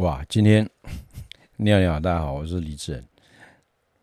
[0.00, 0.66] 哇，今天
[1.58, 3.04] 你好，你好，大家好，我是李志仁。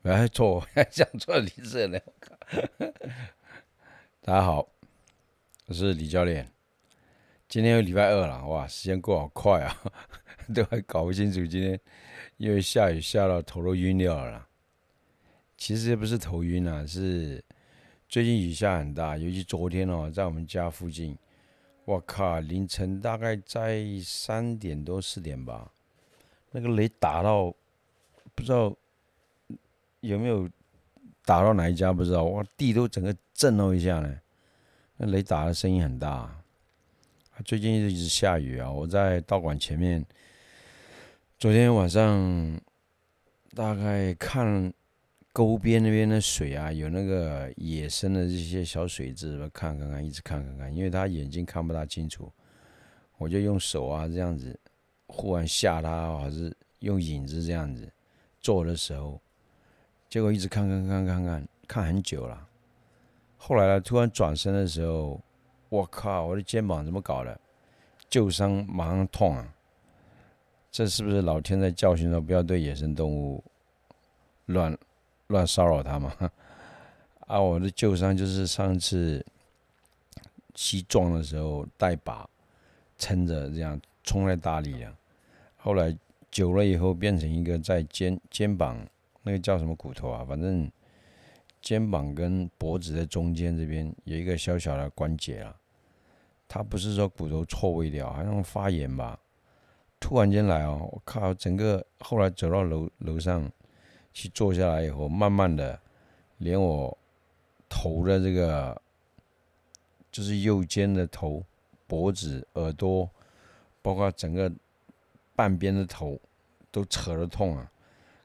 [0.03, 1.99] 哎，错，讲错了，李志仁了。
[2.05, 2.37] 我靠！
[4.21, 4.69] 大家好，
[5.65, 6.47] 我是李教练。
[7.49, 9.75] 今天又礼拜二了，哇，时间过好快啊，
[10.53, 11.43] 都还搞不清楚。
[11.47, 11.79] 今天
[12.37, 14.47] 因为下雨下到头都晕掉了。
[15.57, 17.43] 其实也不是头晕啊，是
[18.07, 21.17] 最近雨下很大，尤其昨天哦，在我们家附近，
[21.85, 25.71] 我靠，凌晨大概在三点多四点吧。
[26.51, 27.53] 那个雷打到，
[28.33, 28.75] 不知道
[29.99, 30.49] 有没有
[31.25, 34.19] 打到哪一家，不知道哇，地都整个震了一下呢。
[34.97, 36.33] 那雷打的声音很大。
[37.45, 40.03] 最近一直下雨啊，我在道馆前面，
[41.37, 42.59] 昨天晚上
[43.53, 44.73] 大概看
[45.31, 52.31] 沟边那边的水啊，有那个野生的这些小水蛭，看看看，一直看看看，因为他眼睛看不大清楚，
[53.19, 54.59] 我就用手啊这样子。
[55.07, 57.89] 忽然吓他，还是用影子这样子
[58.41, 59.19] 做的时候，
[60.09, 62.47] 结果一直看看看看看看很久了。
[63.37, 65.19] 后来呢，突然转身的时候，
[65.69, 67.39] 我靠，我的肩膀怎么搞的？
[68.09, 69.53] 旧伤马上痛啊！
[70.71, 73.43] 这是不是老天在教训说不要对野生动物
[74.45, 74.77] 乱
[75.27, 76.13] 乱骚扰它嘛？
[77.21, 79.25] 啊，我的旧伤就是上次
[80.55, 82.29] 西撞的时候带把
[82.97, 83.79] 撑着这样。
[84.03, 84.95] 冲在大力量，
[85.67, 85.93] 后来
[86.31, 88.87] 久了以后变成一个在肩肩膀
[89.23, 90.23] 那个叫什么骨头啊？
[90.23, 90.71] 反正
[91.61, 95.53] 肩膀跟脖子的中间这边有一个小小的关节啊。
[96.47, 99.19] 它不是说骨头错位掉，好像发炎吧。
[99.99, 101.33] 突然间来哦，我靠！
[101.33, 103.51] 整个后来走到楼楼上
[104.13, 105.77] 去坐下来以后，慢慢的
[106.37, 106.97] 连我
[107.67, 108.81] 头的这个
[110.13, 111.43] 就是右肩的头、
[111.87, 113.09] 脖子、耳朵。
[113.81, 114.49] 包括整个
[115.37, 116.19] 半边的头
[116.71, 117.71] 都扯着痛啊！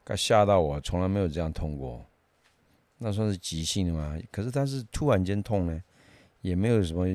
[0.03, 2.03] 该吓到我，从来没有这样痛过。
[2.97, 4.19] 那算是急性的吗？
[4.31, 5.83] 可是他是突然间痛呢，
[6.41, 7.07] 也没有什么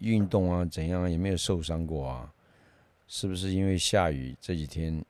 [0.00, 2.30] 运动啊，怎样也没有受伤过啊？
[3.08, 5.02] 是不是因为下雨这几天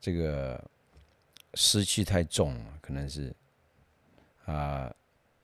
[0.00, 0.62] 这个
[1.54, 2.78] 湿气太重了？
[2.80, 3.32] 可能是
[4.46, 4.92] 啊，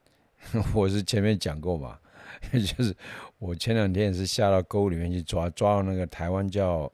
[0.75, 2.01] 我是前面讲过吧。
[2.53, 2.95] 就是
[3.39, 6.91] 我前两天也是下到沟里面去抓，抓到那个台湾叫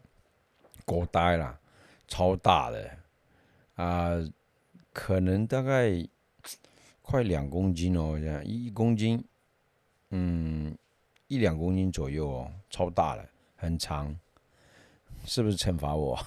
[0.84, 1.58] 狗呆啦，
[2.06, 2.90] 超大的
[3.74, 4.12] 啊，
[4.92, 6.06] 可能大概
[7.02, 9.22] 快两公斤哦，这样一公斤，
[10.10, 10.76] 嗯，
[11.26, 14.18] 一两公斤左右哦，超大的，很长，
[15.24, 16.18] 是不是惩罚我？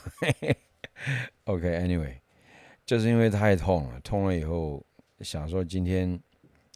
[1.45, 2.19] OK，Anyway，
[2.85, 4.83] 就是因为太痛了，痛了以后
[5.21, 6.19] 想说今天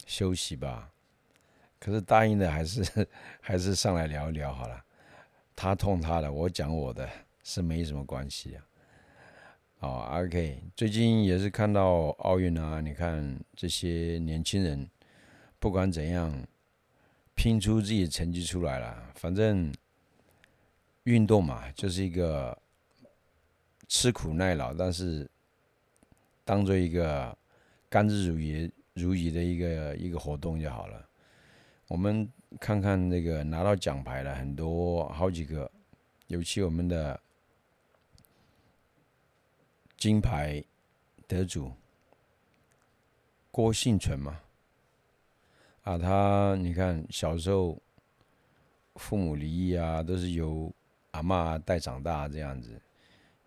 [0.06, 0.88] 休息吧。
[1.78, 3.08] 可是答应的还是
[3.42, 4.80] 还是上来聊一聊好了，
[5.56, 7.08] 他痛他的，我讲我的，
[7.42, 8.64] 是没什么关系啊。
[9.78, 14.88] 好，OK，最近也是看到奥运啊，你看这些年轻人，
[15.58, 16.46] 不管怎样
[17.34, 19.74] 拼出自己成绩出来了，反正
[21.02, 22.56] 运动嘛，就是一个
[23.88, 25.28] 吃苦耐劳，但是
[26.44, 27.36] 当做一个
[27.88, 31.08] 甘之如饴如饴的一个一个活动就好了。
[31.88, 32.30] 我们
[32.60, 35.68] 看看那个拿到奖牌的很多好几个，
[36.28, 37.20] 尤其我们的
[40.02, 40.60] 金牌
[41.28, 41.70] 得主
[43.52, 44.40] 郭幸存嘛，
[45.84, 47.80] 啊，他你看小时候
[48.96, 50.72] 父母离异啊，都是由
[51.12, 52.70] 阿妈带长大这样子，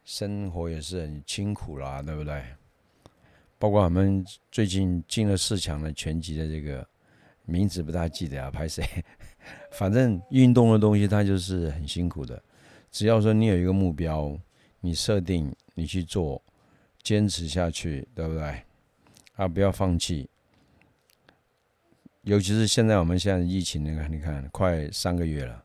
[0.05, 2.41] 生活也是很清苦啦，对不对？
[3.59, 6.87] 包括我们最近进了四强的全集的这个。
[7.47, 8.83] 名字不大记得啊，拍谁？
[9.71, 12.41] 反正运动的东西它就是很辛苦的。
[12.89, 14.35] 只要说你有一个目标，
[14.79, 16.41] 你设定，你去做，
[17.03, 18.63] 坚持下去，对不对？
[19.35, 20.27] 啊，不要放弃。
[22.23, 25.63] 尤其是现在我们现在疫情，那个你看，快三个月了，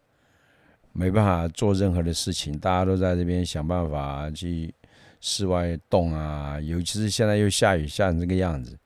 [0.93, 4.74] 没办法做任何的事情，大家都在这边想办法去
[5.21, 6.60] 室外动啊。
[6.60, 8.78] 尤其是现在又下雨，下成这个样子。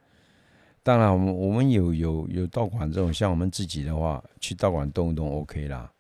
[0.85, 5.91] 当然，我们我们有有有道馆这种，像我们自己的话，去道馆动一动 OK 啦。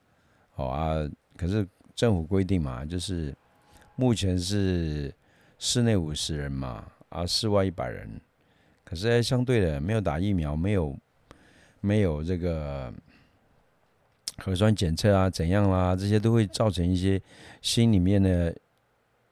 [0.50, 0.94] 好啊，
[1.36, 1.66] 可是
[1.96, 3.34] 政府规定嘛，就是
[3.96, 5.14] 目前是
[5.58, 8.08] 室内五十人嘛，啊，室外一百人。
[8.84, 10.96] 可是相对的，没有打疫苗，没有
[11.80, 12.92] 没有这个
[14.38, 17.20] 核酸检测啊，怎样啦，这些都会造成一些
[17.62, 18.54] 心里面的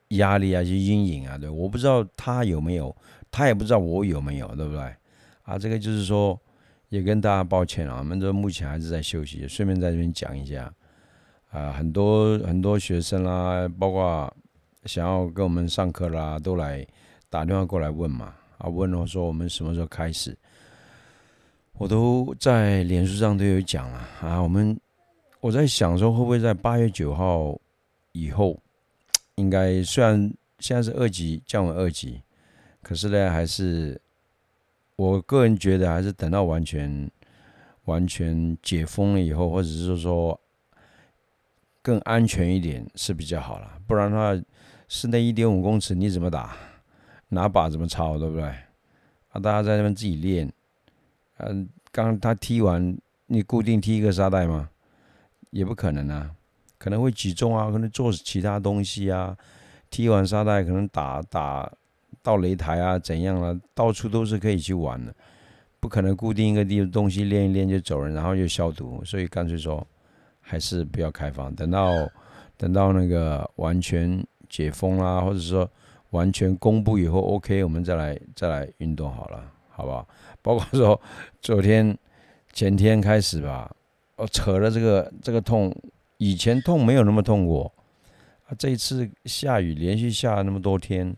[0.09, 1.37] 压力啊，一些阴影啊。
[1.37, 2.95] 对，我不知道他有没有，
[3.29, 4.95] 他也不知道我有没有，对不对？
[5.43, 6.39] 啊，这个就是说，
[6.89, 10.73] 也跟大家抱歉啊，我们这目前还是在休息，顺便在这边讲一下，
[11.51, 14.33] 啊，很多很多学生啦，包括
[14.85, 16.85] 想要跟我们上课啦，都来
[17.29, 18.33] 打电话过来问嘛。
[18.57, 20.37] 啊，问我说我们什么时候开始？
[21.73, 24.39] 我都在脸书上都有讲了啊。
[24.39, 24.79] 我们
[25.41, 27.59] 我在想说，会不会在八月九号
[28.11, 28.57] 以后，
[29.35, 32.21] 应该虽然现在是二级降为二级，
[32.81, 33.99] 可是呢，还是
[34.95, 37.09] 我个人觉得，还是等到完全
[37.85, 40.39] 完全解封了以后，或者是说
[41.81, 43.77] 更安全一点是比较好了。
[43.87, 44.43] 不然的话，
[44.87, 46.55] 室内一点五公尺你怎么打？
[47.29, 48.17] 拿把怎么抄？
[48.17, 48.43] 对不对？
[48.43, 50.51] 啊，大家在那边自己练。
[51.37, 52.95] 嗯，刚他踢完，
[53.25, 54.69] 你固定踢一个沙袋吗？
[55.49, 56.29] 也不可能啊，
[56.77, 59.35] 可能会举重啊，可能做其他东西啊。
[59.89, 61.71] 踢完沙袋，可能打打
[62.21, 63.59] 到擂台啊，怎样了？
[63.73, 65.13] 到处都是可以去玩的，
[65.79, 69.03] 不可能固定一个地东西练一练就走人，然后又消毒。
[69.03, 69.85] 所以干脆说，
[70.39, 71.91] 还是不要开放，等到
[72.57, 75.67] 等到那个完全解封啦，或者说
[76.11, 80.07] 完全公布以后，OK，我们再来再来运动好了，好不好？
[80.43, 81.01] 包括说
[81.41, 81.97] 昨天、
[82.53, 83.75] 前天开始吧，
[84.15, 85.75] 我扯了这个这个痛，
[86.17, 87.71] 以前痛没有那么痛过，
[88.45, 91.15] 啊，这一次下雨连续下了那么多天，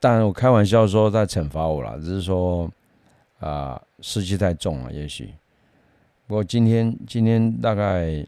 [0.00, 2.68] 但我开玩笑说在惩罚我了，只是说
[3.38, 5.32] 啊湿气太重了，也许。
[6.26, 8.26] 不过今天今天大概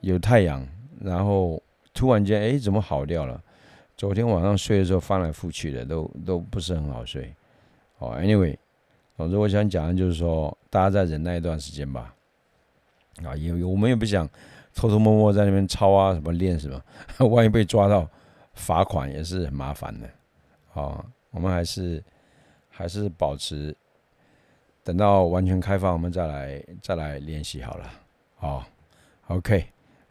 [0.00, 0.66] 有太阳，
[1.04, 1.62] 然后
[1.92, 3.40] 突然间哎怎么好掉了？
[3.96, 7.32] 昨天晚上睡的时候翻来覆去的，都都不是很好睡。
[7.98, 8.56] 哦，anyway，
[9.16, 12.12] 总之我想讲的就是说，大家再忍耐一段时间吧。
[13.22, 14.28] 啊，因为我们也不想
[14.74, 16.82] 偷偷摸摸在那边抄啊，什么练什么，
[17.28, 18.08] 万一被抓到
[18.54, 20.08] 罚款也是很麻烦的。
[20.72, 22.02] 哦，我们还是
[22.68, 23.74] 还是保持，
[24.82, 27.88] 等到完全开放，我们再来再来练习好了。
[28.34, 28.66] 好
[29.28, 29.64] ，OK，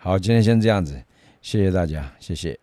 [0.04, 1.02] 好，今天先这样子，
[1.42, 2.63] 谢谢大家，谢谢。